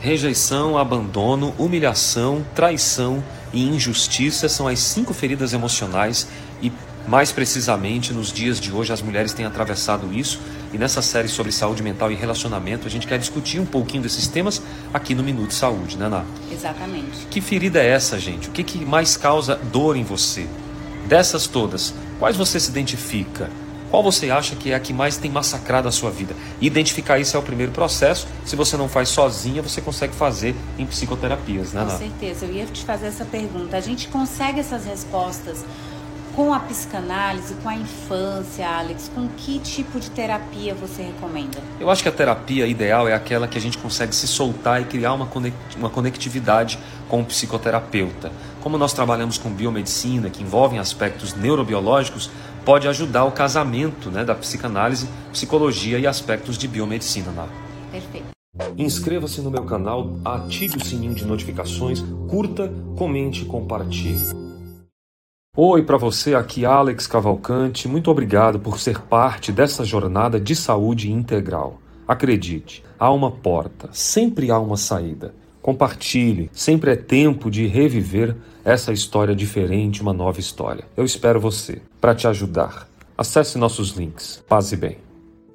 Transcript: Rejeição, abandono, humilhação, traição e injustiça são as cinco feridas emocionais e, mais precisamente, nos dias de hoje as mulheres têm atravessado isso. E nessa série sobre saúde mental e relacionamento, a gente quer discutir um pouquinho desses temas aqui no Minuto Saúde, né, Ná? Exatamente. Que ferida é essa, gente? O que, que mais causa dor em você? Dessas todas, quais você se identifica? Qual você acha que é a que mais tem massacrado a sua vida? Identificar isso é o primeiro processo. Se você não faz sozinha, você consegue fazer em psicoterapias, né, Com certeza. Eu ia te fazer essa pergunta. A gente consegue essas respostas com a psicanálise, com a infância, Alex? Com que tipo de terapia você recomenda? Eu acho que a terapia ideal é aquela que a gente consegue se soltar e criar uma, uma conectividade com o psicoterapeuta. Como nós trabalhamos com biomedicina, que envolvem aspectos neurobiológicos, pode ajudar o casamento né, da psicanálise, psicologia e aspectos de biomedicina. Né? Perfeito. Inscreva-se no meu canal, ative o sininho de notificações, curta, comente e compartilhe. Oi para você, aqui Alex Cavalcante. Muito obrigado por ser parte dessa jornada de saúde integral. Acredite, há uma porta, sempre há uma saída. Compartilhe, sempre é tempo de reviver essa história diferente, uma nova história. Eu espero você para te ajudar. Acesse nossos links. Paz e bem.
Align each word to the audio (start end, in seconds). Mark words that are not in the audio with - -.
Rejeição, 0.00 0.78
abandono, 0.78 1.54
humilhação, 1.58 2.42
traição 2.54 3.22
e 3.52 3.68
injustiça 3.68 4.48
são 4.48 4.66
as 4.66 4.78
cinco 4.78 5.12
feridas 5.12 5.52
emocionais 5.52 6.26
e, 6.62 6.72
mais 7.06 7.30
precisamente, 7.32 8.10
nos 8.10 8.32
dias 8.32 8.58
de 8.58 8.72
hoje 8.72 8.94
as 8.94 9.02
mulheres 9.02 9.34
têm 9.34 9.44
atravessado 9.44 10.10
isso. 10.10 10.40
E 10.72 10.78
nessa 10.78 11.02
série 11.02 11.28
sobre 11.28 11.52
saúde 11.52 11.82
mental 11.82 12.10
e 12.10 12.14
relacionamento, 12.14 12.86
a 12.86 12.90
gente 12.90 13.06
quer 13.06 13.18
discutir 13.18 13.60
um 13.60 13.66
pouquinho 13.66 14.02
desses 14.02 14.26
temas 14.26 14.62
aqui 14.94 15.14
no 15.14 15.22
Minuto 15.22 15.52
Saúde, 15.52 15.98
né, 15.98 16.08
Ná? 16.08 16.24
Exatamente. 16.50 17.26
Que 17.28 17.42
ferida 17.42 17.82
é 17.82 17.88
essa, 17.88 18.18
gente? 18.18 18.48
O 18.48 18.52
que, 18.52 18.64
que 18.64 18.82
mais 18.82 19.18
causa 19.18 19.56
dor 19.70 19.96
em 19.96 20.04
você? 20.04 20.46
Dessas 21.06 21.46
todas, 21.46 21.92
quais 22.18 22.38
você 22.38 22.58
se 22.58 22.70
identifica? 22.70 23.50
Qual 23.90 24.02
você 24.02 24.30
acha 24.30 24.54
que 24.54 24.70
é 24.70 24.74
a 24.74 24.80
que 24.80 24.92
mais 24.92 25.16
tem 25.16 25.30
massacrado 25.30 25.88
a 25.88 25.92
sua 25.92 26.10
vida? 26.10 26.34
Identificar 26.60 27.18
isso 27.18 27.36
é 27.36 27.40
o 27.40 27.42
primeiro 27.42 27.72
processo. 27.72 28.28
Se 28.44 28.54
você 28.54 28.76
não 28.76 28.88
faz 28.88 29.08
sozinha, 29.08 29.60
você 29.60 29.80
consegue 29.80 30.14
fazer 30.14 30.54
em 30.78 30.86
psicoterapias, 30.86 31.72
né, 31.72 31.84
Com 31.84 31.98
certeza. 31.98 32.46
Eu 32.46 32.52
ia 32.52 32.66
te 32.66 32.84
fazer 32.84 33.08
essa 33.08 33.24
pergunta. 33.24 33.76
A 33.76 33.80
gente 33.80 34.06
consegue 34.08 34.60
essas 34.60 34.84
respostas 34.84 35.64
com 36.34 36.54
a 36.54 36.60
psicanálise, 36.60 37.54
com 37.54 37.68
a 37.68 37.74
infância, 37.74 38.66
Alex? 38.66 39.10
Com 39.14 39.28
que 39.28 39.58
tipo 39.58 39.98
de 39.98 40.10
terapia 40.10 40.74
você 40.74 41.02
recomenda? 41.02 41.58
Eu 41.78 41.90
acho 41.90 42.02
que 42.02 42.08
a 42.08 42.12
terapia 42.12 42.66
ideal 42.66 43.08
é 43.08 43.14
aquela 43.14 43.48
que 43.48 43.58
a 43.58 43.60
gente 43.60 43.76
consegue 43.76 44.14
se 44.14 44.28
soltar 44.28 44.80
e 44.80 44.84
criar 44.84 45.12
uma, 45.12 45.28
uma 45.76 45.90
conectividade 45.90 46.78
com 47.08 47.20
o 47.20 47.24
psicoterapeuta. 47.24 48.30
Como 48.62 48.78
nós 48.78 48.92
trabalhamos 48.92 49.38
com 49.38 49.50
biomedicina, 49.50 50.30
que 50.30 50.42
envolvem 50.42 50.78
aspectos 50.78 51.34
neurobiológicos, 51.34 52.30
pode 52.64 52.88
ajudar 52.88 53.24
o 53.24 53.32
casamento 53.32 54.10
né, 54.10 54.24
da 54.24 54.34
psicanálise, 54.34 55.08
psicologia 55.32 55.98
e 55.98 56.06
aspectos 56.06 56.56
de 56.56 56.68
biomedicina. 56.68 57.30
Né? 57.30 57.48
Perfeito. 57.92 58.26
Inscreva-se 58.76 59.40
no 59.40 59.50
meu 59.50 59.64
canal, 59.64 60.18
ative 60.24 60.76
o 60.76 60.84
sininho 60.84 61.14
de 61.14 61.24
notificações, 61.24 62.02
curta, 62.28 62.72
comente 62.96 63.42
e 63.42 63.44
compartilhe. 63.46 64.26
Oi 65.56 65.82
para 65.82 65.96
você, 65.96 66.34
aqui 66.34 66.64
Alex 66.64 67.06
Cavalcante. 67.06 67.88
Muito 67.88 68.10
obrigado 68.10 68.58
por 68.58 68.78
ser 68.78 69.00
parte 69.00 69.50
dessa 69.50 69.84
jornada 69.84 70.40
de 70.40 70.54
saúde 70.54 71.10
integral. 71.10 71.78
Acredite, 72.06 72.84
há 72.98 73.10
uma 73.12 73.30
porta, 73.30 73.88
sempre 73.92 74.50
há 74.50 74.58
uma 74.58 74.76
saída. 74.76 75.34
Compartilhe, 75.62 76.50
sempre 76.52 76.92
é 76.92 76.96
tempo 76.96 77.50
de 77.50 77.66
reviver 77.66 78.36
essa 78.64 78.92
história 78.92 79.34
diferente, 79.34 80.02
uma 80.02 80.12
nova 80.12 80.40
história. 80.40 80.84
Eu 80.96 81.04
espero 81.04 81.40
você 81.40 81.82
para 82.00 82.14
te 82.14 82.26
ajudar. 82.26 82.88
Acesse 83.16 83.58
nossos 83.58 83.90
links. 83.90 84.42
Paz 84.48 84.72
e 84.72 84.76
bem. 84.76 85.09